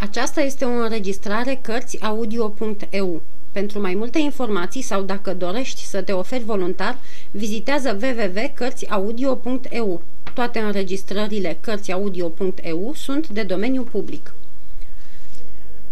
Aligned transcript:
Aceasta 0.00 0.40
este 0.40 0.64
o 0.64 0.68
înregistrare 0.68 1.58
Cărțiaudio.eu. 1.62 3.22
Pentru 3.52 3.80
mai 3.80 3.94
multe 3.94 4.18
informații 4.18 4.82
sau 4.82 5.02
dacă 5.02 5.34
dorești 5.34 5.84
să 5.84 6.02
te 6.02 6.12
oferi 6.12 6.44
voluntar, 6.44 6.98
vizitează 7.30 7.98
www.cărțiaudio.eu. 8.02 10.02
Toate 10.34 10.58
înregistrările 10.58 11.58
Cărțiaudio.eu 11.60 12.92
sunt 12.94 13.28
de 13.28 13.42
domeniu 13.42 13.82
public. 13.82 14.34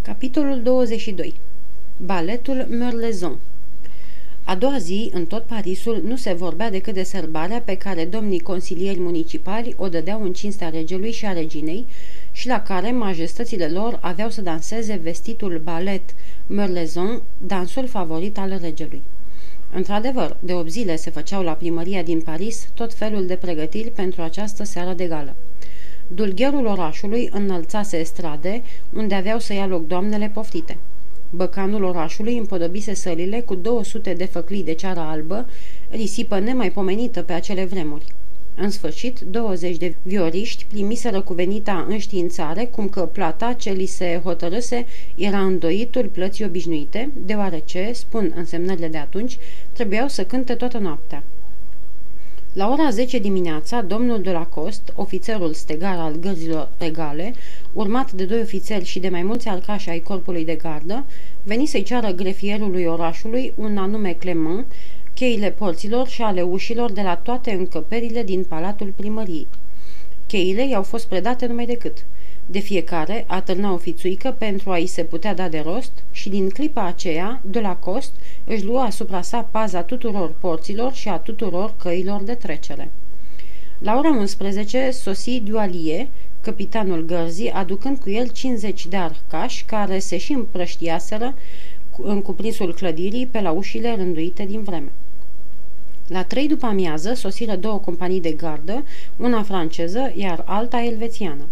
Capitolul 0.03 0.63
22 0.63 1.35
Baletul 1.97 2.67
Merlezon 2.71 3.39
a 4.49 4.55
doua 4.55 4.79
zi, 4.79 5.11
în 5.13 5.27
tot 5.27 5.45
Parisul, 5.45 6.03
nu 6.05 6.17
se 6.17 6.33
vorbea 6.33 6.71
decât 6.71 6.95
de 6.95 7.03
sărbarea 7.03 7.61
pe 7.61 7.77
care 7.77 8.05
domnii 8.05 8.41
consilieri 8.41 8.99
municipali 8.99 9.75
o 9.77 9.89
dădeau 9.89 10.23
în 10.23 10.33
cinstea 10.33 10.69
regelui 10.69 11.13
și 11.13 11.27
a 11.27 11.33
reginei 11.33 11.87
și 12.37 12.47
la 12.47 12.63
care 12.63 12.91
majestățile 12.91 13.69
lor 13.69 13.99
aveau 14.01 14.31
să 14.31 14.41
danseze 14.41 15.01
vestitul 15.03 15.61
balet 15.65 16.15
Merlezon, 16.47 17.23
dansul 17.47 17.87
favorit 17.87 18.39
al 18.39 18.59
regelui. 18.61 19.03
Într-adevăr, 19.73 20.37
de 20.41 20.55
8 20.55 20.71
zile 20.71 20.97
se 20.97 21.11
făceau 21.11 21.43
la 21.43 21.53
primăria 21.53 22.03
din 22.03 22.21
Paris 22.21 22.69
tot 22.75 22.95
felul 22.95 23.27
de 23.27 23.37
pregătiri 23.37 23.91
pentru 23.91 24.23
această 24.23 24.65
seară 24.65 24.93
de 24.93 25.07
gală. 25.07 25.35
Dulgherul 26.09 26.67
orașului 26.67 27.29
înălțase 27.33 27.97
estrade, 27.97 28.63
unde 28.93 29.15
aveau 29.15 29.39
să 29.39 29.53
ia 29.53 29.67
loc 29.67 29.87
doamnele 29.87 30.31
poftite. 30.35 30.77
Băcanul 31.31 31.83
orașului 31.83 32.39
împodobise 32.39 32.95
sălile 32.95 33.41
cu 33.41 33.55
200 33.55 34.13
de 34.13 34.25
făclii 34.25 34.65
de 34.65 34.73
ceară 34.73 35.01
albă, 35.01 35.49
risipă 35.91 36.39
nemaipomenită 36.39 37.23
pe 37.23 37.33
acele 37.33 37.65
vremuri. 37.65 38.15
În 38.59 38.71
sfârșit, 38.71 39.21
20 39.21 39.77
de 39.77 39.95
vioriști 40.03 40.67
primiseră 40.69 41.21
cuvenita 41.21 41.87
înștiințare 41.89 42.65
cum 42.65 42.89
că 42.89 43.01
plata 43.01 43.53
ce 43.53 43.71
li 43.71 43.87
se 43.87 44.21
hotărâse 44.25 44.87
era 45.15 45.39
îndoitul 45.43 46.05
plății 46.05 46.45
obișnuite, 46.45 47.11
deoarece, 47.27 47.91
spun 47.93 48.33
însemnările 48.37 48.89
de 48.89 48.99
atunci, 48.99 49.39
trebuiau 49.73 50.09
să 50.09 50.25
cânte 50.25 50.55
toată 50.55 50.79
noaptea. 50.79 51.23
La 52.53 52.71
ora 52.71 52.91
10 52.91 53.19
dimineața, 53.19 53.83
domnul 53.83 54.23
de 54.23 54.31
la 54.31 54.47
Cost, 54.47 54.93
ofițerul 54.95 55.53
stegar 55.53 55.99
al 55.99 56.17
gărzilor 56.21 56.69
regale, 56.79 57.35
urmat 57.73 58.13
de 58.13 58.25
doi 58.25 58.41
ofițeri 58.41 58.85
și 58.85 58.99
de 58.99 59.09
mai 59.09 59.23
mulți 59.23 59.49
alcași 59.49 59.91
ai 59.91 60.01
corpului 60.01 60.45
de 60.45 60.55
gardă, 60.55 61.05
veni 61.43 61.67
să-i 61.67 61.83
ceară 61.83 62.11
grefierului 62.11 62.85
orașului 62.85 63.53
un 63.57 63.79
anume 63.79 64.13
Clement, 64.13 64.67
cheile 65.17 65.51
porților 65.51 66.09
și 66.09 66.23
ale 66.23 66.43
ușilor 66.43 66.93
de 66.93 67.03
la 67.03 67.17
toate 67.17 67.53
încăperile 67.53 68.23
din 68.23 68.45
palatul 68.45 68.93
primăriei. 68.97 69.47
Cheile 70.27 70.69
i-au 70.69 70.83
fost 70.83 71.07
predate 71.07 71.47
numai 71.47 71.67
decât. 71.67 72.05
De 72.47 72.59
fiecare 72.59 73.25
atârna 73.27 73.73
o 73.73 73.77
fițuică 73.77 74.35
pentru 74.39 74.71
a-i 74.71 74.87
se 74.87 75.05
putea 75.05 75.35
da 75.35 75.49
de 75.49 75.59
rost 75.59 75.93
și 76.11 76.29
din 76.29 76.49
clipa 76.49 76.85
aceea, 76.85 77.41
de 77.45 77.61
la 77.61 77.77
cost, 77.77 78.13
își 78.45 78.65
lua 78.65 78.85
asupra 78.85 79.23
sa 79.23 79.41
paza 79.51 79.83
tuturor 79.83 80.35
porților 80.41 80.93
și 80.93 81.09
a 81.09 81.17
tuturor 81.17 81.75
căilor 81.77 82.23
de 82.23 82.35
trecere. 82.35 82.91
La 83.79 83.99
ora 83.99 84.11
11 84.11 84.91
sosi 84.91 85.41
Dualie, 85.41 86.09
capitanul 86.41 87.05
gărzii, 87.05 87.51
aducând 87.51 87.99
cu 87.99 88.11
el 88.11 88.29
50 88.29 88.87
de 88.87 88.97
arcași 88.97 89.65
care 89.65 89.99
se 89.99 90.17
și 90.17 90.33
împrăștiaseră 90.33 91.35
în 91.99 92.23
cuprinsul 92.23 92.75
clădirii 92.75 93.27
pe 93.27 93.41
la 93.41 93.51
ușile 93.51 93.95
rânduite 93.95 94.45
din 94.45 94.63
vreme. 94.63 94.91
La 96.09 96.25
trei 96.25 96.49
după 96.49 96.67
amiază 96.67 97.15
sosiră 97.15 97.57
două 97.57 97.79
companii 97.79 98.21
de 98.21 98.31
gardă, 98.31 98.85
una 99.17 99.43
franceză, 99.43 100.13
iar 100.15 100.43
alta 100.45 100.83
elvețiană. 100.83 101.47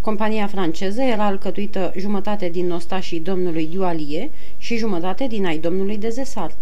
Compania 0.00 0.46
franceză 0.46 1.02
era 1.02 1.26
alcătuită 1.26 1.92
jumătate 1.96 2.48
din 2.48 2.66
nostașii 2.66 3.20
domnului 3.20 3.66
Dualie 3.66 4.30
și 4.58 4.76
jumătate 4.76 5.26
din 5.26 5.46
ai 5.46 5.58
domnului 5.58 5.96
de 5.96 6.08
Zesart. 6.08 6.56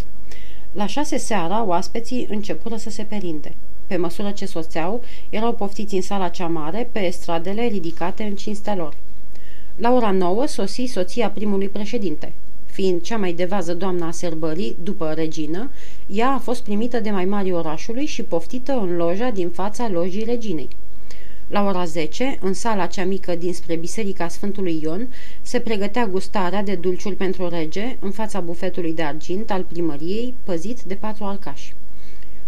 La 0.71 0.85
șase 0.85 1.17
seara, 1.17 1.63
oaspeții 1.63 2.27
începură 2.29 2.75
să 2.77 2.89
se 2.89 3.03
perinde. 3.03 3.55
Pe 3.87 3.97
măsură 3.97 4.31
ce 4.31 4.45
soțeau, 4.45 5.03
erau 5.29 5.53
poftiți 5.53 5.95
în 5.95 6.01
sala 6.01 6.27
cea 6.27 6.47
mare, 6.47 6.89
pe 6.91 7.09
stradele 7.09 7.65
ridicate 7.65 8.23
în 8.23 8.35
cinstea 8.35 8.75
lor. 8.75 8.93
La 9.75 9.93
ora 9.93 10.11
nouă 10.11 10.45
sosi 10.45 10.85
soția 10.85 11.29
primului 11.29 11.69
președinte. 11.69 12.33
Fiind 12.77 13.01
cea 13.01 13.17
mai 13.17 13.33
devază 13.33 13.73
doamna 13.73 14.07
a 14.07 14.11
serbării, 14.11 14.75
după 14.83 15.11
regină, 15.11 15.71
ea 16.07 16.29
a 16.29 16.37
fost 16.37 16.63
primită 16.63 16.99
de 16.99 17.09
mai 17.09 17.25
mari 17.25 17.51
orașului 17.51 18.05
și 18.05 18.23
poftită 18.23 18.71
în 18.71 18.95
loja 18.95 19.29
din 19.29 19.49
fața 19.49 19.89
lojii 19.89 20.23
reginei. 20.23 20.67
La 21.47 21.65
ora 21.65 21.85
10, 21.85 22.37
în 22.41 22.53
sala 22.53 22.85
cea 22.85 23.05
mică 23.05 23.35
dinspre 23.35 23.75
Biserica 23.75 24.27
Sfântului 24.27 24.79
Ion, 24.81 25.07
se 25.41 25.59
pregătea 25.59 26.07
gustarea 26.07 26.63
de 26.63 26.75
dulciuri 26.75 27.15
pentru 27.15 27.47
rege 27.47 27.97
în 27.99 28.11
fața 28.11 28.39
bufetului 28.39 28.93
de 28.93 29.03
argint 29.03 29.51
al 29.51 29.63
primăriei, 29.63 30.33
păzit 30.43 30.81
de 30.81 30.95
patru 30.95 31.23
arcași. 31.23 31.73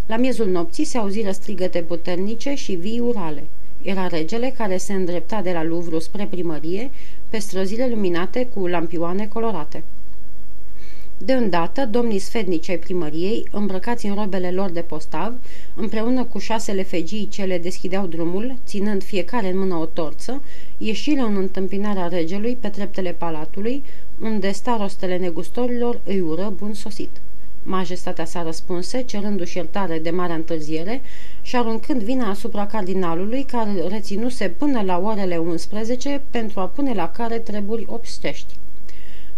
La 0.06 0.18
miezul 0.18 0.48
nopții 0.48 0.84
se 0.84 0.98
auziră 0.98 1.32
strigăte 1.32 1.82
puternice 1.82 2.54
și 2.54 2.74
vii 2.74 3.00
urale. 3.00 3.44
Era 3.82 4.08
regele 4.08 4.54
care 4.58 4.78
se 4.78 4.94
îndrepta 4.94 5.42
de 5.42 5.52
la 5.52 5.64
Louvre 5.64 6.00
spre 6.00 6.28
primărie, 6.30 6.92
pe 7.30 7.38
străzile 7.38 7.90
luminate 7.90 8.46
cu 8.46 8.68
lampioane 8.68 9.28
colorate. 9.28 9.84
De 11.22 11.34
îndată, 11.34 11.86
domnii 11.86 12.20
sfednici 12.20 12.70
ai 12.70 12.78
primăriei, 12.78 13.48
îmbrăcați 13.52 14.06
în 14.06 14.16
robele 14.16 14.52
lor 14.52 14.70
de 14.70 14.82
postav, 14.82 15.34
împreună 15.76 16.24
cu 16.24 16.38
șasele 16.38 16.84
fegii 16.84 17.28
ce 17.28 17.44
le 17.44 17.58
deschideau 17.58 18.06
drumul, 18.06 18.56
ținând 18.66 19.04
fiecare 19.04 19.50
în 19.50 19.58
mână 19.60 19.76
o 19.76 19.86
torță, 19.86 20.42
ieșiră 20.78 21.22
în 21.22 21.36
întâmpinarea 21.36 22.08
regelui 22.08 22.58
pe 22.60 22.68
treptele 22.68 23.12
palatului, 23.12 23.84
unde 24.22 24.52
starostele 24.52 25.18
negustorilor 25.18 26.00
îi 26.04 26.20
ură 26.20 26.54
bun 26.58 26.74
sosit. 26.74 27.10
Majestatea 27.64 28.26
sa 28.26 28.44
răspunse, 28.44 29.02
cerându-și 29.02 29.58
iertare 29.58 30.00
de 30.00 30.10
mare 30.10 30.34
întârziere 30.34 31.02
și 31.42 31.56
aruncând 31.56 32.02
vina 32.02 32.30
asupra 32.30 32.66
cardinalului, 32.66 33.44
care 33.44 33.88
reținuse 33.88 34.50
până 34.50 34.82
la 34.82 35.00
orele 35.00 35.38
11 35.38 36.22
pentru 36.30 36.60
a 36.60 36.66
pune 36.66 36.94
la 36.94 37.10
care 37.10 37.38
treburi 37.38 37.86
obstești. 37.88 38.54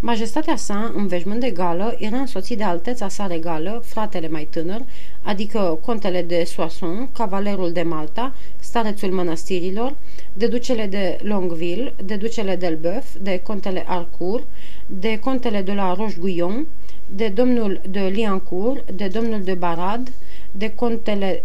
Majestatea 0.03 0.55
sa, 0.55 0.91
în 0.95 1.07
veșmânt 1.07 1.39
de 1.39 1.49
gală, 1.49 1.95
era 1.99 2.17
însoțit 2.17 2.57
de 2.57 2.63
alteța 2.63 3.07
sa 3.07 3.27
regală, 3.27 3.83
fratele 3.85 4.27
mai 4.27 4.47
tânăr, 4.51 4.81
adică 5.21 5.79
contele 5.85 6.21
de 6.21 6.43
Soissons, 6.43 7.09
cavalerul 7.13 7.71
de 7.71 7.81
Malta, 7.81 8.33
starețul 8.59 9.11
mănăstirilor, 9.11 9.95
de 10.33 10.47
ducele 10.47 10.85
de 10.85 11.17
Longueville, 11.21 11.93
de 12.03 12.15
ducele 12.15 12.57
d'Elbeuf, 12.57 13.21
de 13.21 13.39
contele 13.43 13.83
Arcourt, 13.87 14.47
de 14.87 15.19
contele 15.19 15.61
de 15.61 15.73
la 15.73 15.93
Roche-Guyon, 15.93 16.67
de 17.15 17.27
domnul 17.27 17.81
de 17.89 17.99
Liancourt, 17.99 18.91
de 18.91 19.07
domnul 19.07 19.43
de 19.43 19.53
Barad, 19.53 20.11
de 20.51 20.73
contele 20.73 21.43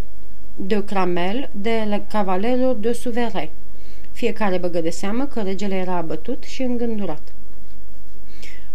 de 0.55 0.85
Cramel, 0.85 1.49
de 1.61 2.01
cavalerul 2.09 2.77
de 2.79 2.91
Souverain. 2.91 3.49
Fiecare 4.11 4.57
băgă 4.57 4.81
de 4.81 4.89
seamă 4.89 5.25
că 5.25 5.41
regele 5.41 5.75
era 5.75 5.95
abătut 5.95 6.43
și 6.43 6.61
îngândurat. 6.61 7.21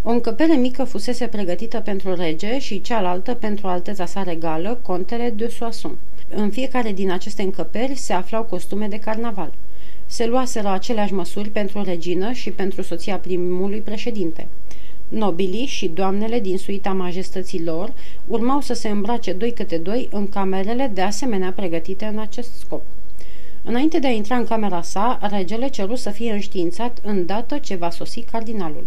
O 0.04 0.10
încăpere 0.10 0.54
mică 0.54 0.84
fusese 0.84 1.26
pregătită 1.26 1.80
pentru 1.80 2.14
rege 2.14 2.58
și 2.58 2.80
cealaltă 2.80 3.34
pentru 3.34 3.66
alteța 3.66 4.06
sa 4.06 4.22
regală, 4.22 4.78
contele 4.82 5.30
de 5.30 5.48
Soissons. 5.48 5.96
În 6.28 6.50
fiecare 6.50 6.92
din 6.92 7.10
aceste 7.10 7.42
încăperi 7.42 7.94
se 7.94 8.12
aflau 8.12 8.42
costume 8.42 8.86
de 8.88 8.98
carnaval. 8.98 9.52
Se 10.06 10.26
luaseră 10.26 10.68
aceleași 10.68 11.12
măsuri 11.12 11.48
pentru 11.48 11.82
regină 11.82 12.32
și 12.32 12.50
pentru 12.50 12.82
soția 12.82 13.16
primului 13.16 13.80
președinte. 13.80 14.48
Nobilii 15.08 15.66
și 15.66 15.88
doamnele 15.88 16.40
din 16.40 16.58
suita 16.58 16.92
majestății 16.92 17.64
lor 17.64 17.92
urmau 18.26 18.60
să 18.60 18.74
se 18.74 18.88
îmbrace 18.88 19.32
doi 19.32 19.52
câte 19.52 19.76
doi 19.76 20.08
în 20.12 20.28
camerele 20.28 20.90
de 20.94 21.00
asemenea 21.00 21.52
pregătite 21.52 22.04
în 22.04 22.19
acest 22.19 22.58
scop. 22.58 22.82
Înainte 23.64 23.98
de 23.98 24.06
a 24.06 24.10
intra 24.10 24.36
în 24.36 24.44
camera 24.44 24.82
sa, 24.82 25.19
regele 25.30 25.69
ceru 25.69 25.94
să 25.94 26.10
fie 26.10 26.32
înștiințat 26.32 26.98
îndată 27.02 27.58
ce 27.58 27.74
va 27.74 27.90
sosi 27.90 28.20
cardinalul. 28.20 28.87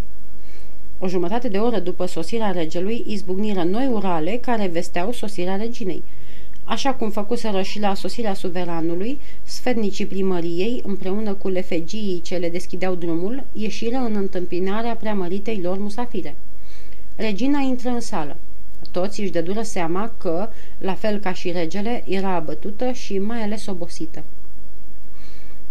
O 1.00 1.08
jumătate 1.08 1.48
de 1.48 1.58
oră 1.58 1.80
după 1.80 2.06
sosirea 2.06 2.52
regelui, 2.52 3.04
izbucniră 3.08 3.64
noi 3.64 3.88
urale 3.88 4.38
care 4.38 4.68
vesteau 4.68 5.12
sosirea 5.12 5.56
reginei. 5.56 6.04
Așa 6.64 6.94
cum 6.94 7.10
făcuseră 7.10 7.62
și 7.62 7.80
la 7.80 7.94
sosirea 7.94 8.34
suveranului, 8.34 9.20
sfetnicii 9.44 10.06
primăriei, 10.06 10.82
împreună 10.86 11.34
cu 11.34 11.50
lefegii 11.50 12.22
ce 12.24 12.36
le 12.36 12.50
deschideau 12.50 12.96
drumul, 12.96 13.44
ieșiră 13.54 13.96
în 13.96 14.16
întâmpinarea 14.16 14.96
preamăritei 14.96 15.62
lor 15.62 15.78
musafire. 15.78 16.36
Regina 17.16 17.60
intră 17.60 17.90
în 17.90 18.00
sală. 18.00 18.38
Toți 18.92 19.22
își 19.22 19.32
dădură 19.32 19.62
seama 19.62 20.12
că, 20.18 20.50
la 20.78 20.94
fel 20.94 21.20
ca 21.20 21.34
și 21.34 21.52
regele, 21.52 22.04
era 22.08 22.30
abătută 22.30 22.92
și 22.92 23.18
mai 23.18 23.42
ales 23.42 23.66
obosită. 23.66 24.24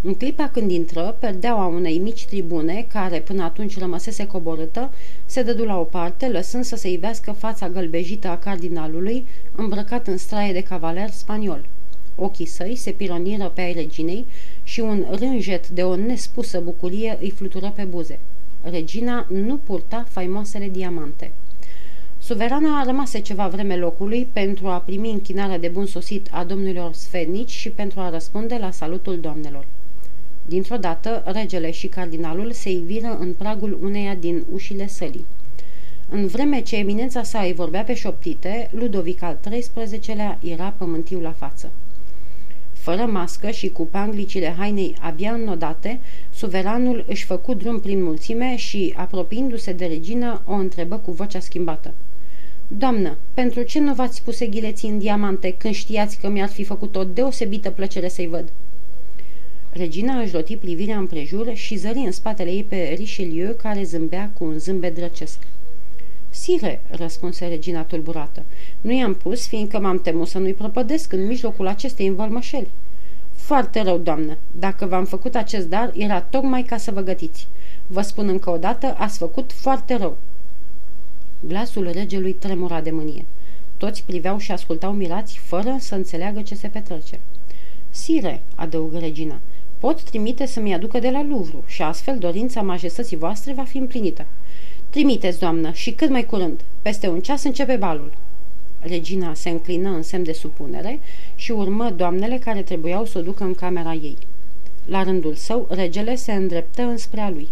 În 0.07 0.15
clipa 0.15 0.49
când 0.49 0.71
intră, 0.71 1.17
perdeaua 1.19 1.67
unei 1.67 1.99
mici 1.99 2.27
tribune, 2.27 2.87
care 2.93 3.21
până 3.21 3.43
atunci 3.43 3.79
rămăsese 3.79 4.27
coborâtă, 4.27 4.93
se 5.27 5.43
dădu 5.43 5.65
la 5.65 5.79
o 5.79 5.83
parte, 5.83 6.29
lăsând 6.29 6.65
să 6.65 6.77
se 6.77 6.91
ivească 6.91 7.33
fața 7.33 7.69
gălbejită 7.69 8.29
a 8.29 8.39
cardinalului, 8.39 9.27
îmbrăcat 9.55 10.07
în 10.07 10.17
straie 10.17 10.53
de 10.53 10.61
cavaler 10.61 11.11
spaniol. 11.11 11.67
Ochii 12.15 12.47
săi 12.47 12.77
se 12.77 12.91
pironiră 12.91 13.51
pe 13.55 13.61
ai 13.61 13.73
reginei 13.73 14.27
și 14.63 14.81
un 14.81 15.07
rânjet 15.11 15.69
de 15.69 15.83
o 15.83 15.97
nespusă 15.97 16.61
bucurie 16.61 17.19
îi 17.21 17.31
flutură 17.31 17.73
pe 17.77 17.83
buze. 17.83 18.19
regina 18.63 19.27
nu 19.29 19.57
purta 19.57 20.05
faimoasele 20.09 20.69
diamante. 20.69 21.33
Suverana 22.19 22.85
rămase 22.85 23.19
ceva 23.19 23.49
vreme 23.49 23.77
locului 23.77 24.29
pentru 24.33 24.67
a 24.67 24.79
primi 24.79 25.11
închinarea 25.11 25.59
de 25.59 25.69
bun 25.69 25.87
sosit 25.87 26.29
a 26.31 26.45
domnilor 26.45 26.93
sfetnici 26.93 27.51
și 27.51 27.71
pentru 27.71 28.01
a 28.01 28.11
răspunde 28.11 28.57
la 28.61 28.71
salutul 28.71 29.21
doamnelor. 29.21 29.67
Dintr-o 30.47 30.77
dată, 30.77 31.23
regele 31.27 31.71
și 31.71 31.87
cardinalul 31.87 32.53
se 32.53 32.71
iviră 32.71 33.17
în 33.21 33.33
pragul 33.33 33.79
uneia 33.83 34.15
din 34.15 34.45
ușile 34.53 34.89
sălii. 34.89 35.25
În 36.09 36.27
vreme 36.27 36.61
ce 36.61 36.77
eminența 36.77 37.23
sa 37.23 37.41
îi 37.41 37.53
vorbea 37.53 37.83
pe 37.85 37.95
șoptite, 37.95 38.71
Ludovic 38.73 39.23
al 39.23 39.39
XIII-lea 39.41 40.39
era 40.43 40.75
pământiu 40.77 41.21
la 41.21 41.33
față. 41.33 41.71
Fără 42.73 43.03
mască 43.05 43.51
și 43.51 43.69
cu 43.69 43.87
panglicile 43.87 44.55
hainei 44.59 44.95
abia 45.01 45.33
înnodate, 45.33 46.01
suveranul 46.35 47.05
își 47.09 47.25
făcu 47.25 47.55
drum 47.55 47.81
prin 47.81 48.03
mulțime 48.03 48.57
și, 48.57 48.95
apropiindu-se 48.97 49.73
de 49.73 49.87
regină, 49.87 50.43
o 50.45 50.53
întrebă 50.53 50.97
cu 50.97 51.11
vocea 51.11 51.41
schimbată. 51.41 51.95
Doamnă, 52.69 53.17
pentru 53.35 53.63
ce 53.63 53.81
nu 53.81 53.95
v-ați 53.95 54.23
pus 54.23 54.39
ghileții 54.45 54.89
în 54.89 54.99
diamante 54.99 55.55
când 55.59 55.75
știați 55.75 56.19
că 56.19 56.29
mi-ar 56.29 56.49
fi 56.49 56.65
făcut 56.65 56.97
o 56.97 57.05
deosebită 57.05 57.71
plăcere 57.71 58.09
să-i 58.09 58.27
văd?" 58.27 58.53
Regina 59.77 60.21
își 60.21 60.35
roti 60.35 60.57
privirea 60.57 60.97
împrejur 60.97 61.55
și 61.55 61.77
zări 61.77 61.99
în 61.99 62.13
spatele 62.13 62.51
ei 62.51 62.65
pe 62.65 62.95
Richelieu, 62.97 63.53
care 63.53 63.83
zâmbea 63.83 64.31
cu 64.39 64.45
un 64.45 64.59
zâmbet 64.59 64.95
drăcesc. 64.95 65.39
Sire, 66.31 66.83
răspunse 66.89 67.47
regina 67.47 67.83
tulburată, 67.83 68.43
nu 68.81 68.93
i-am 68.93 69.15
pus, 69.15 69.47
fiindcă 69.47 69.81
m-am 69.81 70.01
temut 70.01 70.29
să 70.29 70.39
nu-i 70.39 70.53
prăpădesc 70.53 71.13
în 71.13 71.27
mijlocul 71.27 71.67
acestei 71.67 72.07
învălmășeli. 72.07 72.71
Foarte 73.33 73.83
rău, 73.83 73.99
doamnă. 73.99 74.37
Dacă 74.59 74.87
v-am 74.87 75.05
făcut 75.05 75.35
acest 75.35 75.67
dar, 75.69 75.93
era 75.97 76.21
tocmai 76.21 76.63
ca 76.63 76.77
să 76.77 76.91
vă 76.91 77.01
gătiți. 77.01 77.47
Vă 77.87 78.01
spun 78.01 78.29
încă 78.29 78.51
o 78.51 78.57
dată, 78.57 78.95
ați 78.99 79.19
făcut 79.19 79.53
foarte 79.53 79.95
rău. 79.95 80.17
Glasul 81.41 81.91
regelui 81.91 82.33
tremura 82.33 82.81
de 82.81 82.91
mânie. 82.91 83.25
Toți 83.77 84.05
priveau 84.05 84.39
și 84.39 84.53
ascultau 84.53 84.93
mirați, 84.93 85.39
fără 85.39 85.77
să 85.79 85.95
înțeleagă 85.95 86.43
ce 86.43 86.55
se 86.55 86.69
petrece. 86.69 87.21
Sire, 87.91 88.43
adăugă 88.55 88.99
regina, 88.99 89.41
pot 89.85 90.03
trimite 90.03 90.47
să-mi 90.47 90.75
aducă 90.75 90.99
de 90.99 91.11
la 91.11 91.23
Louvre 91.23 91.57
și 91.67 91.83
astfel 91.83 92.19
dorința 92.19 92.63
majestății 92.63 93.17
voastre 93.17 93.53
va 93.53 93.65
fi 93.65 93.77
împlinită. 93.77 94.27
Trimiteți, 94.91 95.39
doamnă, 95.39 95.73
și 95.73 95.91
cât 95.91 96.09
mai 96.11 96.25
curând. 96.27 96.61
Peste 96.83 97.09
un 97.09 97.21
ceas 97.21 97.43
începe 97.45 97.77
balul. 97.77 98.13
Regina 98.81 99.35
se 99.35 99.49
înclină 99.49 99.89
în 99.89 100.03
semn 100.03 100.25
de 100.25 100.33
supunere 100.33 101.01
și 101.35 101.53
urmă 101.53 101.91
doamnele 101.91 102.39
care 102.39 102.63
trebuiau 102.63 103.05
să 103.05 103.19
o 103.19 103.23
ducă 103.23 103.45
în 103.45 103.55
camera 103.55 103.93
ei. 103.93 104.17
La 104.85 105.03
rândul 105.03 105.35
său, 105.35 105.67
regele 105.71 106.15
se 106.15 106.33
îndreptă 106.33 106.83
înspre 106.83 107.21
a 107.21 107.31
lui. 107.31 107.49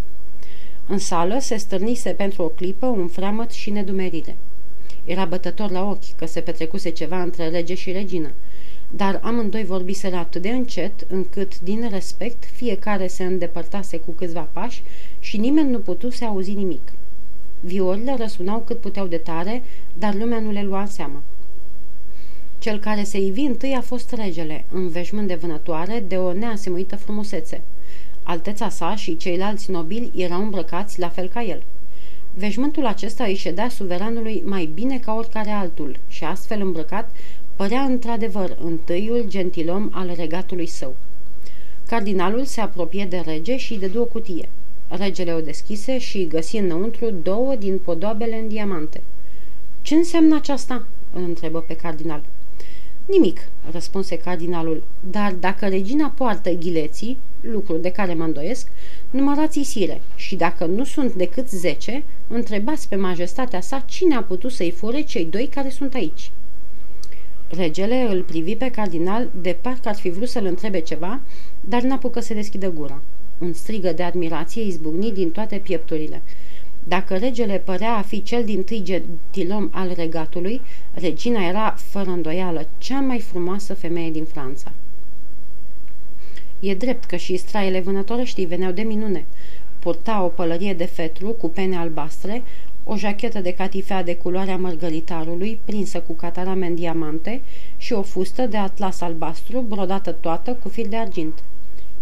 În 0.86 0.98
sală 0.98 1.38
se 1.40 1.56
stârnise 1.56 2.10
pentru 2.10 2.42
o 2.42 2.48
clipă 2.48 2.86
un 2.86 3.08
freamăt 3.08 3.50
și 3.50 3.70
nedumerire. 3.70 4.36
Era 5.04 5.24
bătător 5.24 5.70
la 5.70 5.88
ochi 5.88 6.16
că 6.16 6.26
se 6.26 6.40
petrecuse 6.40 6.90
ceva 6.90 7.22
între 7.22 7.48
rege 7.48 7.74
și 7.74 7.92
regină, 7.92 8.30
dar 8.96 9.20
amândoi 9.22 9.64
vorbiseră 9.64 10.16
atât 10.16 10.42
de 10.42 10.48
încet 10.48 11.06
încât, 11.08 11.60
din 11.60 11.88
respect, 11.90 12.44
fiecare 12.44 13.06
se 13.06 13.24
îndepărtase 13.24 13.96
cu 13.96 14.10
câțiva 14.10 14.48
pași 14.52 14.82
și 15.20 15.36
nimeni 15.36 15.70
nu 15.70 15.78
putu 15.78 16.10
să 16.10 16.24
auzi 16.24 16.52
nimic. 16.52 16.92
Violile 17.60 18.16
răsunau 18.18 18.58
cât 18.58 18.80
puteau 18.80 19.06
de 19.06 19.16
tare, 19.16 19.62
dar 19.98 20.14
lumea 20.14 20.40
nu 20.40 20.50
le 20.50 20.62
lua 20.62 20.80
în 20.80 20.86
seamă. 20.86 21.22
Cel 22.58 22.78
care 22.78 23.02
se 23.02 23.18
ivi 23.18 23.40
întâi 23.40 23.74
a 23.74 23.80
fost 23.80 24.12
regele, 24.12 24.64
în 24.72 24.88
veșmânt 24.88 25.28
de 25.28 25.34
vânătoare, 25.34 26.04
de 26.08 26.16
o 26.16 26.32
neasemuită 26.32 26.96
frumusețe. 26.96 27.60
Alteța 28.22 28.68
sa 28.68 28.96
și 28.96 29.16
ceilalți 29.16 29.70
nobili 29.70 30.12
erau 30.16 30.40
îmbrăcați 30.42 30.98
la 30.98 31.08
fel 31.08 31.28
ca 31.28 31.42
el. 31.42 31.62
Veșmântul 32.34 32.86
acesta 32.86 33.24
îi 33.24 33.34
ședea 33.34 33.68
suveranului 33.68 34.42
mai 34.46 34.70
bine 34.74 34.98
ca 34.98 35.14
oricare 35.14 35.50
altul 35.50 35.96
și 36.08 36.24
astfel 36.24 36.60
îmbrăcat 36.60 37.10
părea 37.56 37.80
într-adevăr 37.80 38.56
întâiul 38.64 39.24
gentilom 39.28 39.88
al 39.92 40.12
regatului 40.16 40.66
său. 40.66 40.96
Cardinalul 41.86 42.44
se 42.44 42.60
apropie 42.60 43.06
de 43.06 43.22
rege 43.26 43.56
și 43.56 43.74
de 43.74 43.86
două 43.86 44.04
cutie. 44.04 44.48
Regele 44.88 45.32
o 45.32 45.40
deschise 45.40 45.98
și 45.98 46.26
găsi 46.26 46.56
înăuntru 46.56 47.10
două 47.22 47.54
din 47.54 47.78
podoabele 47.78 48.38
în 48.38 48.48
diamante. 48.48 49.02
Ce 49.82 49.94
înseamnă 49.94 50.36
aceasta?" 50.36 50.86
îl 51.12 51.22
întrebă 51.22 51.60
pe 51.60 51.76
cardinal. 51.76 52.22
Nimic," 53.06 53.40
răspunse 53.70 54.16
cardinalul, 54.16 54.82
dar 55.10 55.32
dacă 55.32 55.68
regina 55.68 56.12
poartă 56.16 56.50
ghileții, 56.50 57.18
lucru 57.40 57.76
de 57.76 57.90
care 57.90 58.14
mă 58.14 58.24
îndoiesc, 58.24 58.68
numărați 59.10 59.62
sire 59.62 60.02
și 60.16 60.36
dacă 60.36 60.64
nu 60.64 60.84
sunt 60.84 61.14
decât 61.14 61.48
zece, 61.48 62.02
întrebați 62.28 62.88
pe 62.88 62.96
majestatea 62.96 63.60
sa 63.60 63.84
cine 63.86 64.14
a 64.14 64.22
putut 64.22 64.52
să-i 64.52 64.70
fure 64.70 65.00
cei 65.00 65.24
doi 65.24 65.46
care 65.46 65.70
sunt 65.70 65.94
aici." 65.94 66.30
Regele 67.56 68.00
îl 68.00 68.22
privi 68.22 68.56
pe 68.56 68.70
cardinal 68.70 69.30
de 69.40 69.56
parcă 69.60 69.88
ar 69.88 69.94
fi 69.94 70.10
vrut 70.10 70.28
să-l 70.28 70.44
întrebe 70.44 70.80
ceva, 70.80 71.20
dar 71.60 71.82
n-apucă 71.82 72.20
să 72.20 72.34
deschidă 72.34 72.70
gura. 72.70 73.00
Un 73.38 73.52
strigă 73.52 73.92
de 73.92 74.02
admirație 74.02 74.62
izbucni 74.62 75.12
din 75.12 75.30
toate 75.30 75.56
piepturile. 75.56 76.22
Dacă 76.84 77.16
regele 77.16 77.58
părea 77.58 77.94
a 77.94 78.02
fi 78.02 78.22
cel 78.22 78.44
din 78.44 78.62
tâi 78.62 78.82
gentilom 78.82 79.68
al 79.72 79.92
regatului, 79.96 80.60
regina 80.94 81.46
era, 81.46 81.74
fără 81.78 82.10
îndoială, 82.10 82.68
cea 82.78 83.00
mai 83.00 83.20
frumoasă 83.20 83.74
femeie 83.74 84.10
din 84.10 84.24
Franța. 84.24 84.72
E 86.60 86.74
drept 86.74 87.04
că 87.04 87.16
și 87.16 87.36
straiele 87.36 87.80
vânătoreștii 87.80 88.44
veneau 88.44 88.72
de 88.72 88.82
minune. 88.82 89.26
Purta 89.78 90.22
o 90.22 90.28
pălărie 90.28 90.74
de 90.74 90.84
fetru 90.84 91.28
cu 91.28 91.48
pene 91.48 91.76
albastre, 91.76 92.42
o 92.84 92.96
jachetă 92.96 93.40
de 93.40 93.54
catifea 93.54 94.02
de 94.02 94.16
culoarea 94.16 94.56
mărgăritarului, 94.56 95.60
prinsă 95.64 96.00
cu 96.00 96.12
catarame 96.12 96.66
în 96.66 96.74
diamante 96.74 97.40
și 97.76 97.92
o 97.92 98.02
fustă 98.02 98.46
de 98.46 98.56
atlas 98.56 99.00
albastru, 99.00 99.60
brodată 99.60 100.12
toată 100.12 100.52
cu 100.62 100.68
fir 100.68 100.86
de 100.86 100.96
argint. 100.96 101.42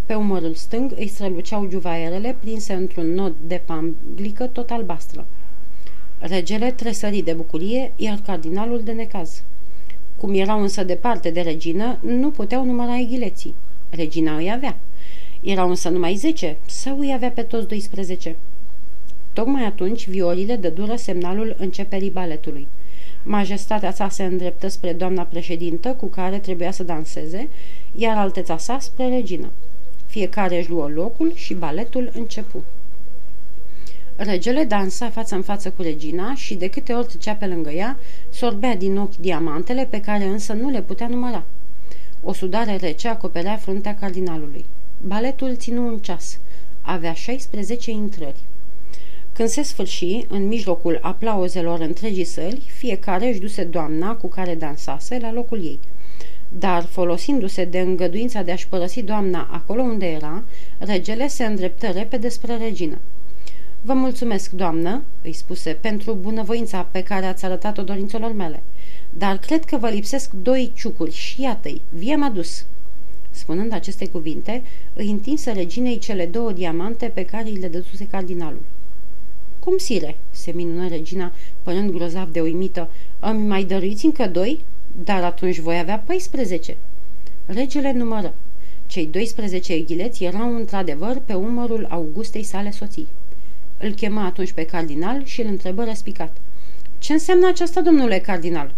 Pe 0.05 0.13
umărul 0.13 0.53
stâng 0.53 0.91
îi 0.95 1.07
străluceau 1.07 1.67
juvaierele 1.69 2.35
prinse 2.39 2.73
într-un 2.73 3.13
nod 3.13 3.33
de 3.47 3.61
pamblică 3.65 4.45
tot 4.45 4.69
albastră. 4.69 5.25
Regele 6.19 6.71
tresări 6.71 7.21
de 7.21 7.33
bucurie, 7.33 7.91
iar 7.95 8.19
cardinalul 8.25 8.81
de 8.83 8.91
necaz. 8.91 9.43
Cum 10.17 10.33
erau 10.33 10.61
însă 10.61 10.83
departe 10.83 11.29
de 11.29 11.41
regină, 11.41 11.97
nu 12.01 12.29
puteau 12.29 12.65
număra 12.65 12.99
eghileții. 12.99 13.55
Regina 13.89 14.35
îi 14.35 14.51
avea. 14.51 14.77
Erau 15.41 15.69
însă 15.69 15.89
numai 15.89 16.15
zece, 16.15 16.57
sau 16.65 16.99
îi 16.99 17.13
avea 17.13 17.29
pe 17.29 17.41
toți 17.41 17.67
12. 17.67 18.35
Tocmai 19.33 19.63
atunci, 19.63 20.09
violile 20.09 20.55
dădură 20.55 20.95
semnalul 20.95 21.55
începerii 21.57 22.09
baletului. 22.09 22.67
Majestatea 23.23 23.91
sa 23.91 24.09
se 24.09 24.23
îndreptă 24.23 24.67
spre 24.67 24.93
doamna 24.93 25.23
președintă 25.23 25.89
cu 25.89 26.05
care 26.05 26.37
trebuia 26.37 26.71
să 26.71 26.83
danseze, 26.83 27.49
iar 27.95 28.17
alteța 28.17 28.57
sa 28.57 28.79
spre 28.79 29.07
regină. 29.07 29.51
Fiecare 30.05 30.57
își 30.57 30.69
luă 30.69 30.87
locul 30.87 31.31
și 31.35 31.53
baletul 31.53 32.11
începu. 32.13 32.63
Regele 34.15 34.63
dansa 34.63 35.09
față 35.09 35.35
în 35.35 35.41
față 35.41 35.69
cu 35.69 35.81
regina 35.81 36.35
și 36.35 36.55
de 36.55 36.67
câte 36.67 36.93
ori 36.93 37.07
trecea 37.07 37.33
pe 37.33 37.45
lângă 37.45 37.69
ea, 37.69 37.97
sorbea 38.29 38.75
din 38.75 38.97
ochi 38.97 39.15
diamantele 39.15 39.85
pe 39.89 40.01
care 40.01 40.23
însă 40.23 40.53
nu 40.53 40.69
le 40.69 40.81
putea 40.81 41.07
număra. 41.07 41.43
O 42.23 42.33
sudare 42.33 42.75
rece 42.75 43.07
acoperea 43.07 43.55
fruntea 43.55 43.95
cardinalului. 43.95 44.65
Baletul 45.05 45.55
ținu 45.55 45.87
un 45.87 45.97
ceas. 45.97 46.39
Avea 46.81 47.13
16 47.13 47.91
intrări. 47.91 48.39
Când 49.33 49.49
se 49.49 49.61
sfârși, 49.61 50.25
în 50.27 50.47
mijlocul 50.47 50.99
aplauzelor 51.01 51.79
întregii 51.79 52.23
săli, 52.23 52.61
fiecare 52.77 53.27
își 53.27 53.39
duse 53.39 53.63
doamna 53.63 54.15
cu 54.15 54.27
care 54.27 54.55
dansase 54.55 55.19
la 55.19 55.33
locul 55.33 55.63
ei– 55.63 55.79
dar, 56.57 56.85
folosindu-se 56.85 57.65
de 57.65 57.79
îngăduința 57.79 58.41
de 58.41 58.51
a-și 58.51 58.67
părăsi 58.67 59.01
doamna 59.01 59.47
acolo 59.51 59.81
unde 59.81 60.05
era, 60.05 60.43
regele 60.77 61.27
se 61.27 61.45
îndreptă 61.45 61.87
repede 61.87 62.29
spre 62.29 62.57
regină. 62.57 62.97
Vă 63.81 63.93
mulțumesc, 63.93 64.51
doamnă," 64.51 65.03
îi 65.23 65.33
spuse, 65.33 65.71
pentru 65.81 66.13
bunăvoința 66.13 66.87
pe 66.91 67.03
care 67.03 67.25
ați 67.25 67.45
arătat-o 67.45 67.81
dorințelor 67.81 68.33
mele, 68.33 68.63
dar 69.09 69.37
cred 69.37 69.65
că 69.65 69.77
vă 69.77 69.89
lipsesc 69.89 70.31
doi 70.31 70.71
ciucuri 70.75 71.11
și 71.11 71.41
iată-i, 71.41 71.81
vi-am 71.89 72.23
adus." 72.23 72.65
Spunând 73.31 73.73
aceste 73.73 74.07
cuvinte, 74.07 74.61
îi 74.93 75.09
întinse 75.09 75.51
reginei 75.51 75.97
cele 75.97 76.25
două 76.25 76.51
diamante 76.51 77.05
pe 77.13 77.25
care 77.25 77.49
îi 77.49 77.55
le 77.55 77.67
dăduse 77.67 78.07
cardinalul. 78.07 78.61
Cum, 79.63 79.77
sire?" 79.77 80.17
se 80.31 80.51
minună 80.51 80.87
regina, 80.87 81.31
părând 81.63 81.91
grozav 81.91 82.31
de 82.31 82.41
uimită. 82.41 82.89
Îmi 83.19 83.47
mai 83.47 83.63
dăruiți 83.63 84.05
încă 84.05 84.27
doi?" 84.27 84.63
Dar 85.03 85.23
atunci 85.23 85.59
voi 85.59 85.79
avea 85.79 86.03
14. 86.05 86.77
Regele 87.45 87.91
numără. 87.91 88.33
Cei 88.87 89.05
12 89.05 89.73
eghileți 89.73 90.23
erau 90.23 90.55
într-adevăr 90.55 91.21
pe 91.25 91.33
umărul 91.33 91.85
Augustei 91.89 92.43
sale 92.43 92.71
soții. 92.71 93.07
Îl 93.77 93.91
chemă 93.91 94.21
atunci 94.21 94.51
pe 94.51 94.65
cardinal 94.65 95.23
și 95.23 95.41
îl 95.41 95.47
întrebă 95.47 95.83
răspicat. 95.83 96.37
Ce 96.99 97.13
înseamnă 97.13 97.47
aceasta, 97.47 97.81
domnule 97.81 98.19
cardinal?" 98.19 98.73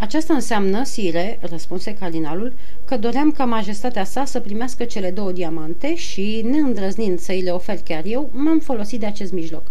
Aceasta 0.00 0.34
înseamnă, 0.34 0.84
sire, 0.84 1.38
răspunse 1.40 1.94
cardinalul, 1.94 2.52
că 2.84 2.96
doream 2.96 3.32
ca 3.32 3.44
majestatea 3.44 4.04
sa 4.04 4.24
să 4.24 4.40
primească 4.40 4.84
cele 4.84 5.10
două 5.10 5.32
diamante 5.32 5.96
și, 5.96 6.42
neîndrăznind 6.44 7.18
să 7.18 7.32
îi 7.32 7.40
le 7.40 7.50
ofer 7.50 7.78
chiar 7.84 8.02
eu, 8.04 8.30
m-am 8.32 8.60
folosit 8.60 9.00
de 9.00 9.06
acest 9.06 9.32
mijloc. 9.32 9.62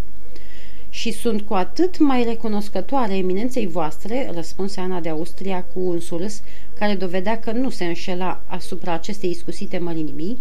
Și 0.89 1.11
sunt 1.11 1.41
cu 1.41 1.53
atât 1.53 1.99
mai 1.99 2.23
recunoscătoare 2.23 3.17
eminenței 3.17 3.67
voastre, 3.67 4.31
răspunse 4.33 4.79
Ana 4.79 4.99
de 4.99 5.09
Austria 5.09 5.63
cu 5.73 5.79
un 5.79 5.99
surâs 5.99 6.41
care 6.79 6.93
dovedea 6.93 7.39
că 7.39 7.51
nu 7.51 7.69
se 7.69 7.85
înșela 7.85 8.41
asupra 8.47 8.93
acestei 8.93 9.29
iscusite 9.29 9.77
mărinimii, 9.77 10.37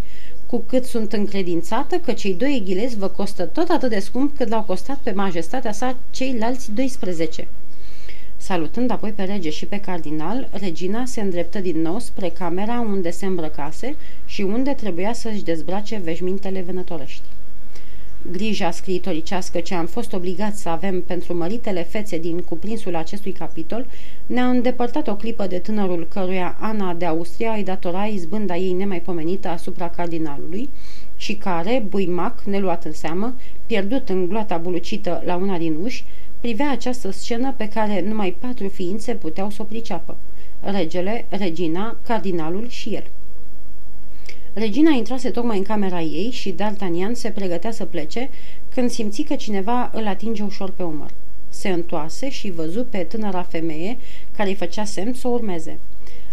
cu 0.47 0.62
cât 0.66 0.85
sunt 0.85 1.12
încredințată 1.12 1.97
că 1.97 2.12
cei 2.12 2.35
doi 2.35 2.57
eghilezi 2.57 2.99
vă 2.99 3.09
costă 3.09 3.45
tot 3.45 3.68
atât 3.68 3.90
de 3.90 3.99
scump 3.99 4.37
cât 4.37 4.49
l-au 4.49 4.62
costat 4.62 4.97
pe 4.97 5.11
majestatea 5.11 5.73
sa 5.73 5.97
ceilalți 6.11 6.73
12. 6.73 7.49
Salutând 8.49 8.90
apoi 8.90 9.11
pe 9.11 9.23
rege 9.23 9.50
și 9.50 9.67
pe 9.67 9.81
cardinal, 9.81 10.49
regina 10.52 11.05
se 11.05 11.21
îndreptă 11.21 11.59
din 11.59 11.81
nou 11.81 11.99
spre 11.99 12.28
camera 12.28 12.81
unde 12.81 13.11
se 13.11 13.26
îmbrăcase 13.26 13.97
și 14.26 14.43
unde 14.43 14.71
trebuia 14.71 15.12
să-și 15.12 15.45
dezbrace 15.45 16.00
veșmintele 16.05 16.62
vânătorești. 16.62 17.23
Grija 18.31 18.71
scriitoricească 18.71 19.61
ce 19.61 19.75
am 19.75 19.87
fost 19.87 20.12
obligați 20.12 20.61
să 20.61 20.69
avem 20.69 21.02
pentru 21.02 21.35
măritele 21.35 21.83
fețe 21.83 22.19
din 22.19 22.40
cuprinsul 22.40 22.95
acestui 22.95 23.33
capitol 23.33 23.87
ne-a 24.26 24.49
îndepărtat 24.49 25.09
o 25.09 25.17
clipă 25.17 25.47
de 25.47 25.59
tânărul 25.59 26.07
căruia 26.07 26.57
Ana 26.61 26.95
de 26.95 27.05
Austria 27.05 27.52
îi 27.52 27.64
datora 27.64 28.05
izbânda 28.05 28.57
ei 28.57 28.73
nemaipomenită 28.73 29.49
asupra 29.49 29.88
cardinalului 29.88 30.69
și 31.17 31.35
care, 31.35 31.85
buimac, 31.88 32.43
neluat 32.43 32.85
în 32.85 32.93
seamă, 32.93 33.35
pierdut 33.67 34.09
în 34.09 34.28
gloata 34.28 34.57
bulucită 34.57 35.23
la 35.25 35.37
una 35.37 35.59
din 35.59 35.76
uși, 35.83 36.05
privea 36.40 36.71
această 36.71 37.11
scenă 37.11 37.54
pe 37.57 37.68
care 37.68 38.00
numai 38.00 38.37
patru 38.40 38.68
ființe 38.68 39.14
puteau 39.14 39.50
să 39.50 39.62
o 39.62 39.64
priceapă. 39.64 40.16
Regele, 40.61 41.26
regina, 41.28 41.97
cardinalul 42.02 42.68
și 42.68 42.95
el. 42.95 43.04
Regina 44.52 44.90
intrase 44.90 45.30
tocmai 45.30 45.57
în 45.57 45.62
camera 45.62 46.00
ei 46.00 46.30
și 46.30 46.54
D'Artagnan 46.54 47.12
se 47.12 47.30
pregătea 47.30 47.71
să 47.71 47.85
plece 47.85 48.30
când 48.75 48.90
simți 48.90 49.23
că 49.23 49.35
cineva 49.35 49.90
îl 49.95 50.07
atinge 50.07 50.42
ușor 50.42 50.71
pe 50.71 50.83
umăr. 50.83 51.11
Se 51.49 51.68
întoase 51.68 52.30
și 52.30 52.50
văzu 52.50 52.85
pe 52.85 52.99
tânăra 52.99 53.42
femeie 53.42 53.99
care 54.37 54.49
îi 54.49 54.54
făcea 54.54 54.85
semn 54.85 55.12
să 55.12 55.28
o 55.28 55.30
urmeze. 55.30 55.78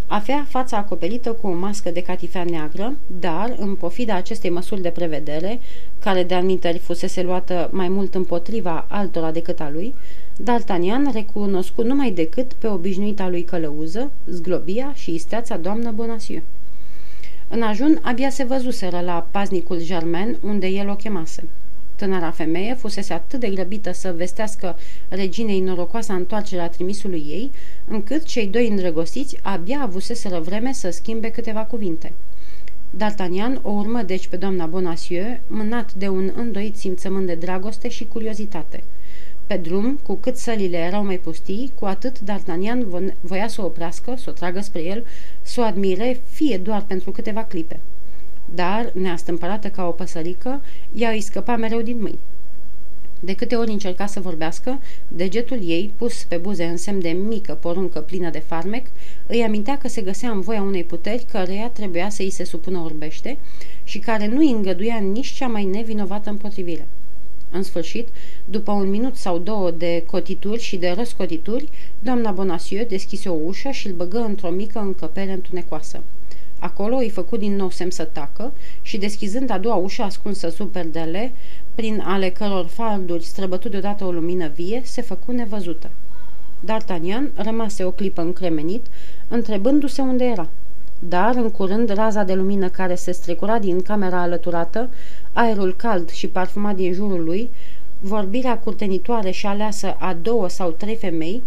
Avea 0.06 0.46
fața 0.48 0.76
acoperită 0.76 1.32
cu 1.32 1.46
o 1.46 1.52
mască 1.52 1.90
de 1.90 2.02
catifea 2.02 2.44
neagră, 2.44 2.96
dar, 3.20 3.56
în 3.58 3.74
pofida 3.74 4.14
acestei 4.14 4.50
măsuri 4.50 4.82
de 4.82 4.88
prevedere, 4.88 5.60
care 5.98 6.22
de 6.22 6.34
anmiteri 6.34 6.78
fusese 6.78 7.22
luată 7.22 7.68
mai 7.72 7.88
mult 7.88 8.14
împotriva 8.14 8.86
altora 8.88 9.30
decât 9.30 9.60
a 9.60 9.70
lui, 9.72 9.94
D'Artagnan 10.42 11.12
recunoscu 11.12 11.82
numai 11.82 12.10
decât 12.10 12.52
pe 12.52 12.66
obișnuita 12.66 13.28
lui 13.28 13.42
călăuză, 13.42 14.10
zglobia 14.26 14.92
și 14.94 15.14
isteața 15.14 15.56
doamnă 15.56 15.90
Bonacieux. 15.90 16.44
În 17.48 17.62
ajun 17.62 17.98
abia 18.02 18.30
se 18.30 18.44
văzuseră 18.44 19.00
la 19.00 19.26
paznicul 19.30 19.82
Germain, 19.82 20.36
unde 20.42 20.66
el 20.66 20.88
o 20.88 20.94
chemase. 20.94 21.44
Tânăra 21.96 22.30
femeie 22.30 22.74
fusese 22.74 23.12
atât 23.12 23.40
de 23.40 23.48
grăbită 23.48 23.92
să 23.92 24.12
vestească 24.16 24.76
reginei 25.08 25.60
norocoasa 25.60 26.14
întoarcerea 26.14 26.68
trimisului 26.68 27.24
ei, 27.28 27.50
încât 27.88 28.24
cei 28.24 28.46
doi 28.46 28.68
îndrăgostiți 28.68 29.38
abia 29.42 29.80
avuseseră 29.82 30.40
vreme 30.40 30.72
să 30.72 30.90
schimbe 30.90 31.30
câteva 31.30 31.60
cuvinte. 31.60 32.12
D'Artagnan 32.96 33.62
o 33.62 33.70
urmă 33.70 34.02
deci 34.02 34.26
pe 34.26 34.36
doamna 34.36 34.66
Bonacieux, 34.66 35.38
mânat 35.46 35.94
de 35.94 36.08
un 36.08 36.32
îndoit 36.34 36.76
simțământ 36.76 37.26
de 37.26 37.34
dragoste 37.34 37.88
și 37.88 38.06
curiozitate– 38.06 38.82
pe 39.46 39.56
drum, 39.56 39.98
cu 40.02 40.14
cât 40.14 40.36
sălile 40.36 40.76
erau 40.76 41.04
mai 41.04 41.18
pustii, 41.18 41.72
cu 41.74 41.84
atât 41.84 42.18
D'Artagnan 42.18 42.86
voia 43.20 43.48
să 43.48 43.62
o 43.62 43.64
oprească, 43.64 44.14
să 44.16 44.30
o 44.30 44.32
tragă 44.32 44.60
spre 44.60 44.82
el, 44.82 45.06
să 45.42 45.60
o 45.60 45.64
admire, 45.64 46.20
fie 46.30 46.58
doar 46.58 46.84
pentru 46.86 47.10
câteva 47.10 47.44
clipe. 47.44 47.80
Dar, 48.54 48.90
neastâmpărată 48.94 49.68
ca 49.68 49.86
o 49.86 49.90
păsărică, 49.90 50.60
ea 50.94 51.10
îi 51.10 51.20
scăpa 51.20 51.56
mereu 51.56 51.80
din 51.80 52.00
mâini. 52.00 52.18
De 53.20 53.34
câte 53.34 53.56
ori 53.56 53.70
încerca 53.70 54.06
să 54.06 54.20
vorbească, 54.20 54.80
degetul 55.08 55.58
ei, 55.68 55.92
pus 55.96 56.24
pe 56.24 56.36
buze 56.36 56.64
în 56.64 56.76
semn 56.76 57.00
de 57.00 57.08
mică 57.08 57.52
poruncă 57.52 58.00
plină 58.00 58.30
de 58.30 58.38
farmec, 58.38 58.86
îi 59.26 59.42
amintea 59.42 59.78
că 59.78 59.88
se 59.88 60.00
găsea 60.00 60.30
în 60.30 60.40
voia 60.40 60.62
unei 60.62 60.84
puteri 60.84 61.26
căreia 61.30 61.68
trebuia 61.68 62.08
să 62.08 62.22
îi 62.22 62.30
se 62.30 62.44
supună 62.44 62.78
orbește 62.78 63.38
și 63.84 63.98
care 63.98 64.26
nu 64.26 64.38
îi 64.38 64.50
îngăduia 64.50 64.96
nici 64.96 65.32
cea 65.32 65.46
mai 65.46 65.64
nevinovată 65.64 66.30
împotrivire. 66.30 66.86
În 67.50 67.62
sfârșit, 67.62 68.08
după 68.44 68.72
un 68.72 68.90
minut 68.90 69.16
sau 69.16 69.38
două 69.38 69.70
de 69.70 70.02
cotituri 70.06 70.60
și 70.60 70.76
de 70.76 70.90
răscotituri, 70.90 71.68
doamna 71.98 72.30
Bonacieux 72.30 72.88
deschise 72.88 73.28
o 73.28 73.38
ușă 73.44 73.70
și 73.70 73.86
îl 73.86 73.92
băgă 73.92 74.18
într-o 74.18 74.50
mică 74.50 74.78
încăpere 74.78 75.32
întunecoasă. 75.32 76.02
Acolo 76.58 76.96
îi 76.96 77.10
făcu 77.10 77.36
din 77.36 77.56
nou 77.56 77.70
semn 77.70 77.90
să 77.90 78.04
tacă 78.04 78.52
și, 78.82 78.98
deschizând 78.98 79.50
a 79.50 79.58
doua 79.58 79.74
ușă 79.74 80.02
ascunsă 80.02 80.48
sub 80.48 80.70
perdele, 80.70 81.32
prin 81.74 82.02
ale 82.06 82.30
căror 82.30 82.66
falduri 82.66 83.24
străbătut 83.24 83.70
deodată 83.70 84.04
o 84.04 84.10
lumină 84.10 84.48
vie, 84.48 84.80
se 84.84 85.02
făcu 85.02 85.32
nevăzută. 85.32 85.90
D'Artagnan 86.64 87.32
rămase 87.34 87.84
o 87.84 87.90
clipă 87.90 88.20
încremenit, 88.20 88.86
întrebându-se 89.28 90.02
unde 90.02 90.24
era. 90.24 90.48
Dar, 90.98 91.34
în 91.34 91.50
curând, 91.50 91.90
raza 91.90 92.22
de 92.22 92.34
lumină 92.34 92.68
care 92.68 92.94
se 92.94 93.12
strecura 93.12 93.58
din 93.58 93.82
camera 93.82 94.20
alăturată, 94.20 94.90
aerul 95.32 95.74
cald 95.74 96.10
și 96.10 96.28
parfumat 96.28 96.74
din 96.74 96.92
jurul 96.92 97.24
lui, 97.24 97.50
vorbirea 98.00 98.58
curtenitoare 98.58 99.30
și 99.30 99.46
aleasă 99.46 99.96
a 99.98 100.16
două 100.22 100.48
sau 100.48 100.70
trei 100.70 100.96
femei, 100.96 101.42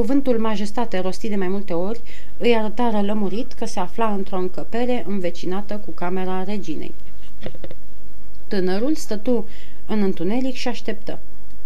cuvântul 0.00 0.38
majestate 0.38 0.98
rostit 0.98 1.30
de 1.30 1.36
mai 1.36 1.48
multe 1.48 1.72
ori, 1.72 2.00
îi 2.38 2.54
arătară 2.54 3.00
lămurit 3.00 3.52
că 3.52 3.64
se 3.64 3.80
afla 3.80 4.12
într-o 4.12 4.36
încăpere 4.36 5.04
învecinată 5.08 5.82
cu 5.84 5.90
camera 5.90 6.44
reginei. 6.44 6.94
Tânărul 8.48 8.94
stătu 8.94 9.46
în 9.86 10.02
întuneric 10.02 10.54
și 10.54 10.68
așteptă. 10.68 11.18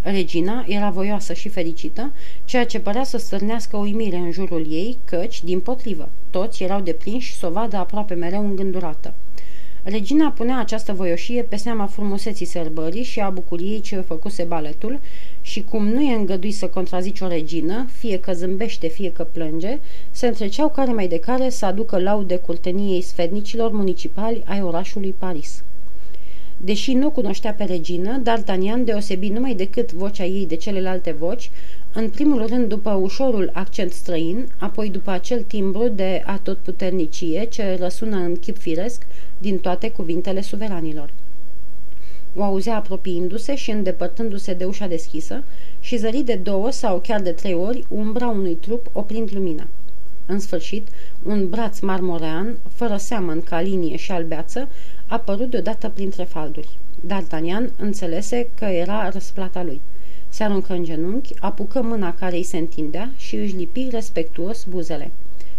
Regina 0.03 0.65
era 0.69 0.91
voioasă 0.91 1.33
și 1.33 1.49
fericită, 1.49 2.13
ceea 2.45 2.67
ce 2.67 2.81
părea 2.81 3.05
să 3.05 3.19
stârnească 3.19 3.77
uimire 3.77 4.17
în 4.17 4.31
jurul 4.31 4.67
ei, 4.71 4.99
căci, 5.05 5.45
din 5.45 5.61
potrivă, 5.61 6.09
toți 6.31 6.63
erau 6.63 6.81
deprinși 6.81 7.37
să 7.37 7.47
o 7.47 7.51
vadă 7.51 7.77
aproape 7.77 8.15
mereu 8.15 8.47
îngândurată. 8.47 9.15
Regina 9.83 10.31
punea 10.31 10.59
această 10.59 10.93
voioșie 10.93 11.43
pe 11.43 11.57
seama 11.57 11.87
frumuseții 11.87 12.47
sărbării 12.47 13.03
și 13.03 13.21
a 13.21 13.31
bucuriei 13.31 13.81
ce 13.81 14.01
făcuse 14.01 14.43
baletul 14.43 15.01
și 15.45 15.63
cum 15.63 15.89
nu 15.89 16.01
e 16.01 16.15
îngăduit 16.15 16.55
să 16.55 16.67
contrazici 16.67 17.21
o 17.21 17.27
regină, 17.27 17.87
fie 17.99 18.19
că 18.19 18.33
zâmbește, 18.33 18.89
fie 18.89 19.13
că 19.13 19.25
plânge, 19.33 19.79
se 20.11 20.27
întreceau 20.27 20.69
care 20.69 20.93
mai 20.93 21.09
de 21.09 21.19
care 21.19 21.49
să 21.49 21.67
aducă 21.67 21.99
laude 21.99 22.37
curteniei 22.37 23.01
sfednicilor 23.01 23.73
municipali 23.73 24.43
ai 24.47 24.63
orașului 24.63 25.15
Paris. 25.19 25.63
Deși 26.57 26.93
nu 26.93 27.11
cunoștea 27.11 27.53
pe 27.53 27.65
regină, 27.65 28.23
D'Artagnan 28.23 28.85
deosebi 28.85 29.29
numai 29.29 29.55
decât 29.55 29.93
vocea 29.93 30.25
ei 30.25 30.47
de 30.47 30.57
celelalte 30.57 31.13
voci, 31.19 31.51
în 31.93 32.09
primul 32.09 32.47
rând 32.47 32.69
după 32.69 32.91
ușorul 32.91 33.51
accent 33.53 33.93
străin, 33.93 34.47
apoi 34.59 34.91
după 34.91 35.11
acel 35.11 35.43
timbru 35.43 35.89
de 35.89 36.23
atotputernicie 36.27 37.45
ce 37.45 37.77
răsună 37.81 38.17
în 38.17 38.37
chip 38.37 38.59
firesc 38.59 39.07
din 39.39 39.59
toate 39.59 39.91
cuvintele 39.91 40.41
suveranilor. 40.41 41.11
O 42.37 42.43
auzea 42.43 42.77
apropiindu-se 42.77 43.55
și 43.55 43.71
îndepărtându-se 43.71 44.55
de 44.55 44.65
ușa 44.65 44.87
deschisă 44.87 45.45
și 45.81 45.97
zări 45.97 46.23
de 46.23 46.35
două 46.35 46.71
sau 46.71 46.99
chiar 46.99 47.21
de 47.21 47.31
trei 47.31 47.55
ori 47.55 47.85
umbra 47.89 48.29
unui 48.29 48.55
trup 48.55 48.87
oprind 48.93 49.31
lumina. 49.33 49.67
În 50.27 50.39
sfârșit, 50.39 50.89
un 51.23 51.49
braț 51.49 51.79
marmorean, 51.79 52.57
fără 52.73 52.97
seamăn 52.97 53.41
ca 53.41 53.61
linie 53.61 53.97
și 53.97 54.13
albeață, 54.13 54.59
a 54.59 55.15
apărut 55.15 55.51
deodată 55.51 55.89
printre 55.89 56.25
falduri. 56.25 56.79
D'Artagnan 57.07 57.71
înțelese 57.77 58.49
că 58.55 58.65
era 58.65 59.09
răsplata 59.09 59.63
lui. 59.63 59.81
Se 60.29 60.45
aruncă 60.45 60.73
în 60.73 60.85
genunchi, 60.85 61.35
apucă 61.41 61.83
mâna 61.83 62.15
care 62.15 62.37
îi 62.37 62.43
se 62.43 62.57
întindea 62.57 63.11
și 63.17 63.37
își 63.37 63.57
lipi 63.57 63.89
respectuos 63.91 64.65
buzele. 64.69 65.11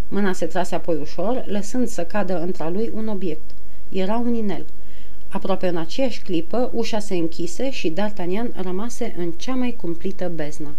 Mâna 0.07 0.33
se 0.33 0.45
trase 0.45 0.75
apoi 0.75 0.97
ușor, 1.01 1.43
lăsând 1.47 1.87
să 1.87 2.03
cadă 2.03 2.41
între 2.41 2.69
lui 2.69 2.91
un 2.93 3.07
obiect. 3.07 3.49
Era 3.89 4.17
un 4.17 4.33
inel. 4.33 4.65
Aproape 5.35 5.67
în 5.67 5.77
aceeași 5.77 6.21
clipă, 6.21 6.71
ușa 6.73 6.99
se 6.99 7.15
închise 7.15 7.71
și 7.71 7.93
D'Artagnan 7.93 8.61
rămase 8.61 9.15
în 9.17 9.31
cea 9.31 9.55
mai 9.55 9.75
cumplită 9.77 10.31
beznă. 10.35 10.75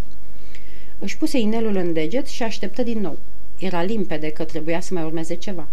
Își 0.98 1.18
puse 1.18 1.38
inelul 1.38 1.76
în 1.76 1.92
deget 1.92 2.26
și 2.26 2.42
așteptă 2.42 2.82
din 2.82 3.00
nou. 3.00 3.18
Era 3.58 3.82
limpede 3.82 4.28
că 4.30 4.44
trebuia 4.44 4.80
să 4.80 4.94
mai 4.94 5.04
urmeze 5.04 5.34
ceva. 5.34 5.66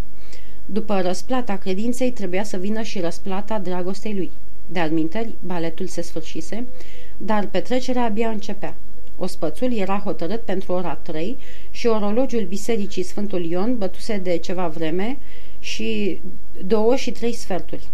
După 0.66 1.02
răsplata 1.02 1.58
credinței 1.58 2.12
trebuia 2.12 2.44
să 2.44 2.58
vină 2.58 2.82
și 2.82 3.00
răsplata 3.00 3.60
dragostei 3.60 4.16
lui. 4.16 4.32
De 4.68 4.80
alminteri, 4.80 5.34
baletul 5.46 5.88
se 5.88 6.02
sfârșise, 6.02 6.66
dar 7.18 7.48
petrecerea 7.48 8.04
abia 8.04 8.30
începea. 8.30 8.76
Ospățul 9.18 9.74
era 9.78 10.02
hotărât 10.04 10.42
pentru 10.42 10.72
ora 10.72 10.96
3 10.96 11.38
și 11.72 11.88
orologiul 11.88 12.46
bisericii 12.46 13.04
Sfântul 13.04 13.46
Ion 13.46 13.78
bătuse 13.78 14.18
de 14.18 14.38
ceva 14.38 14.68
vreme 14.68 15.18
și 15.60 16.20
două 16.66 16.96
și 16.96 17.12
trei 17.12 17.34
sferturi. 17.34 17.88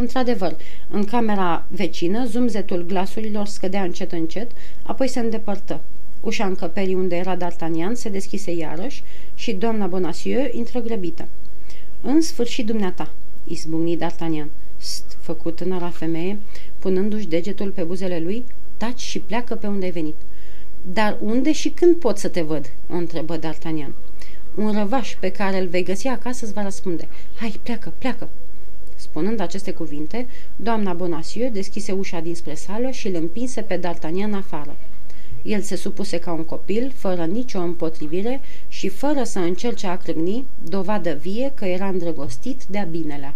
Într-adevăr, 0.00 0.56
în 0.90 1.04
camera 1.04 1.64
vecină, 1.68 2.26
zumzetul 2.26 2.84
glasurilor 2.86 3.46
scădea 3.46 3.82
încet 3.82 4.12
încet, 4.12 4.50
apoi 4.82 5.08
se 5.08 5.20
îndepărtă. 5.20 5.80
Ușa 6.20 6.44
încăperii 6.44 6.94
unde 6.94 7.16
era 7.16 7.36
D'Artagnan 7.36 7.92
se 7.92 8.08
deschise 8.08 8.50
iarăși 8.50 9.02
și 9.34 9.52
doamna 9.52 9.86
Bonacieux 9.86 10.54
intră 10.54 10.80
grăbită. 10.80 11.28
În 12.00 12.20
sfârșit 12.20 12.66
dumneata, 12.66 13.10
izbucni 13.44 13.98
D'Artagnan. 13.98 14.46
St, 14.76 15.16
făcut 15.20 15.56
tânăra 15.56 15.90
femeie, 15.90 16.38
punându-și 16.78 17.26
degetul 17.26 17.70
pe 17.70 17.82
buzele 17.82 18.18
lui, 18.18 18.44
taci 18.76 19.00
și 19.00 19.18
pleacă 19.18 19.54
pe 19.54 19.66
unde 19.66 19.84
ai 19.84 19.90
venit. 19.90 20.16
Dar 20.92 21.16
unde 21.20 21.52
și 21.52 21.68
când 21.68 21.96
pot 21.96 22.18
să 22.18 22.28
te 22.28 22.40
văd?" 22.40 22.72
o 22.90 22.94
întrebă 22.94 23.38
D'Artagnan. 23.38 23.92
Un 24.54 24.72
răvaș 24.72 25.16
pe 25.20 25.30
care 25.30 25.58
îl 25.58 25.66
vei 25.66 25.82
găsi 25.82 26.06
acasă 26.06 26.44
îți 26.44 26.54
va 26.54 26.62
răspunde. 26.62 27.08
Hai, 27.36 27.60
pleacă, 27.62 27.92
pleacă!" 27.98 28.28
Spunând 29.00 29.40
aceste 29.40 29.72
cuvinte, 29.72 30.26
doamna 30.56 30.92
Bonacieux 30.92 31.52
deschise 31.52 31.92
ușa 31.92 32.20
dinspre 32.20 32.54
sală 32.54 32.90
și 32.90 33.06
îl 33.08 33.14
împinse 33.14 33.60
pe 33.60 33.78
D'Artagnan 33.78 34.34
afară. 34.34 34.76
El 35.42 35.60
se 35.60 35.76
supuse 35.76 36.18
ca 36.18 36.32
un 36.32 36.44
copil, 36.44 36.92
fără 36.96 37.24
nicio 37.24 37.60
împotrivire 37.60 38.40
și 38.68 38.88
fără 38.88 39.24
să 39.24 39.38
încerce 39.38 39.86
a 39.86 39.96
crâgni, 39.96 40.44
dovadă 40.64 41.12
vie 41.12 41.52
că 41.54 41.64
era 41.64 41.86
îndrăgostit 41.86 42.64
de-a 42.64 42.84
binelea. 42.84 43.34